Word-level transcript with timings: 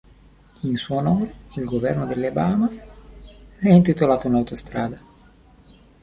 In 0.63 0.77
suo 0.77 0.95
onore 0.95 1.31
il 1.57 1.63
governo 1.65 2.07
delle 2.07 2.31
Bahamas 2.31 2.87
le 3.59 3.69
ha 3.71 3.75
intitolato 3.75 4.27
un'autostrada. 4.29 4.99